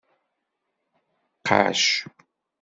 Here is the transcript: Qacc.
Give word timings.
Qacc. 1.51 1.87